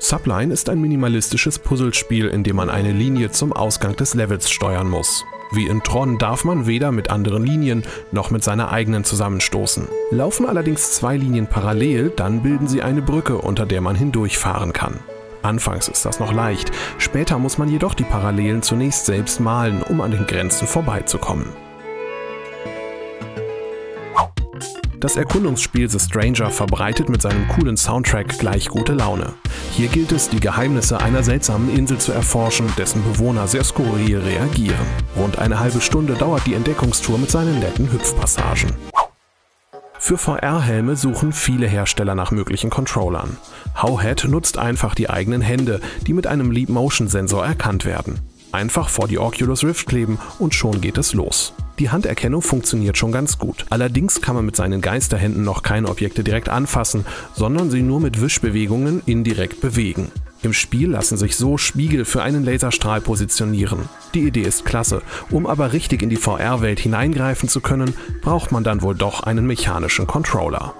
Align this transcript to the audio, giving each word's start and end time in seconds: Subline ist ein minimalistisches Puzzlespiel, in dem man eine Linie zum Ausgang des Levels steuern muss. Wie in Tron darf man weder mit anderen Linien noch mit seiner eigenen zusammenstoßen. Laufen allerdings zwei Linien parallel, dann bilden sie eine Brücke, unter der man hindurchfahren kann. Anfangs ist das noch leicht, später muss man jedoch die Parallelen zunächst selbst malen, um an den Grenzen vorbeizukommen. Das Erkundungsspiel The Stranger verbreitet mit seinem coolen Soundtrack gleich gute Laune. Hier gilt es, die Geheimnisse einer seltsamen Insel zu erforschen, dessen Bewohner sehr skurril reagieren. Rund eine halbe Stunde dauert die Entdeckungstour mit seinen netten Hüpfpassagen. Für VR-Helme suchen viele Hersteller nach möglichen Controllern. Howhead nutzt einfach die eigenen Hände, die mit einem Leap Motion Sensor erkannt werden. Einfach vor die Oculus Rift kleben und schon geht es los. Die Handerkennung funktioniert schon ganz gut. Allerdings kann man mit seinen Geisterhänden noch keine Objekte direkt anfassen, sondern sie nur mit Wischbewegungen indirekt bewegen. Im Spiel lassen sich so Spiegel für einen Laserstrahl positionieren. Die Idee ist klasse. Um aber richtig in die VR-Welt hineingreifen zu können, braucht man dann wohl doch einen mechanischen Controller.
Subline 0.00 0.52
ist 0.52 0.68
ein 0.68 0.80
minimalistisches 0.80 1.58
Puzzlespiel, 1.58 2.28
in 2.28 2.44
dem 2.44 2.56
man 2.56 2.70
eine 2.70 2.92
Linie 2.92 3.30
zum 3.30 3.52
Ausgang 3.52 3.96
des 3.96 4.14
Levels 4.14 4.48
steuern 4.48 4.88
muss. 4.88 5.24
Wie 5.50 5.66
in 5.66 5.82
Tron 5.82 6.18
darf 6.18 6.44
man 6.44 6.66
weder 6.66 6.92
mit 6.92 7.10
anderen 7.10 7.44
Linien 7.44 7.82
noch 8.12 8.30
mit 8.30 8.44
seiner 8.44 8.70
eigenen 8.70 9.02
zusammenstoßen. 9.02 9.88
Laufen 10.10 10.46
allerdings 10.46 10.92
zwei 10.92 11.16
Linien 11.16 11.46
parallel, 11.46 12.12
dann 12.14 12.42
bilden 12.42 12.68
sie 12.68 12.82
eine 12.82 13.02
Brücke, 13.02 13.38
unter 13.38 13.66
der 13.66 13.80
man 13.80 13.96
hindurchfahren 13.96 14.72
kann. 14.72 15.00
Anfangs 15.42 15.88
ist 15.88 16.04
das 16.04 16.20
noch 16.20 16.32
leicht, 16.32 16.70
später 16.98 17.38
muss 17.38 17.58
man 17.58 17.68
jedoch 17.68 17.94
die 17.94 18.04
Parallelen 18.04 18.62
zunächst 18.62 19.06
selbst 19.06 19.40
malen, 19.40 19.82
um 19.82 20.00
an 20.00 20.10
den 20.10 20.26
Grenzen 20.26 20.68
vorbeizukommen. 20.68 21.46
Das 25.00 25.16
Erkundungsspiel 25.16 25.88
The 25.88 26.00
Stranger 26.00 26.50
verbreitet 26.50 27.08
mit 27.08 27.22
seinem 27.22 27.46
coolen 27.48 27.76
Soundtrack 27.76 28.36
gleich 28.38 28.68
gute 28.68 28.94
Laune. 28.94 29.32
Hier 29.78 29.86
gilt 29.86 30.10
es, 30.10 30.28
die 30.28 30.40
Geheimnisse 30.40 31.00
einer 31.00 31.22
seltsamen 31.22 31.72
Insel 31.72 31.98
zu 31.98 32.10
erforschen, 32.10 32.66
dessen 32.76 33.00
Bewohner 33.04 33.46
sehr 33.46 33.62
skurril 33.62 34.18
reagieren. 34.18 34.84
Rund 35.14 35.38
eine 35.38 35.60
halbe 35.60 35.80
Stunde 35.80 36.14
dauert 36.14 36.44
die 36.48 36.54
Entdeckungstour 36.54 37.16
mit 37.16 37.30
seinen 37.30 37.60
netten 37.60 37.92
Hüpfpassagen. 37.92 38.72
Für 40.00 40.18
VR-Helme 40.18 40.96
suchen 40.96 41.30
viele 41.30 41.68
Hersteller 41.68 42.16
nach 42.16 42.32
möglichen 42.32 42.70
Controllern. 42.70 43.36
Howhead 43.80 44.24
nutzt 44.24 44.58
einfach 44.58 44.96
die 44.96 45.10
eigenen 45.10 45.42
Hände, 45.42 45.80
die 46.08 46.12
mit 46.12 46.26
einem 46.26 46.50
Leap 46.50 46.70
Motion 46.70 47.06
Sensor 47.06 47.46
erkannt 47.46 47.84
werden. 47.84 48.18
Einfach 48.50 48.88
vor 48.88 49.06
die 49.06 49.20
Oculus 49.20 49.62
Rift 49.62 49.86
kleben 49.86 50.18
und 50.40 50.54
schon 50.54 50.80
geht 50.80 50.98
es 50.98 51.14
los. 51.14 51.54
Die 51.78 51.90
Handerkennung 51.90 52.42
funktioniert 52.42 52.98
schon 52.98 53.12
ganz 53.12 53.38
gut. 53.38 53.64
Allerdings 53.70 54.20
kann 54.20 54.34
man 54.34 54.44
mit 54.44 54.56
seinen 54.56 54.80
Geisterhänden 54.80 55.44
noch 55.44 55.62
keine 55.62 55.88
Objekte 55.88 56.24
direkt 56.24 56.48
anfassen, 56.48 57.06
sondern 57.34 57.70
sie 57.70 57.82
nur 57.82 58.00
mit 58.00 58.20
Wischbewegungen 58.20 59.00
indirekt 59.06 59.60
bewegen. 59.60 60.10
Im 60.42 60.52
Spiel 60.52 60.90
lassen 60.90 61.16
sich 61.16 61.36
so 61.36 61.56
Spiegel 61.56 62.04
für 62.04 62.22
einen 62.22 62.44
Laserstrahl 62.44 63.00
positionieren. 63.00 63.88
Die 64.14 64.26
Idee 64.26 64.42
ist 64.42 64.64
klasse. 64.64 65.02
Um 65.30 65.46
aber 65.46 65.72
richtig 65.72 66.02
in 66.02 66.10
die 66.10 66.16
VR-Welt 66.16 66.80
hineingreifen 66.80 67.48
zu 67.48 67.60
können, 67.60 67.94
braucht 68.22 68.52
man 68.52 68.64
dann 68.64 68.82
wohl 68.82 68.94
doch 68.94 69.22
einen 69.22 69.46
mechanischen 69.46 70.06
Controller. 70.06 70.74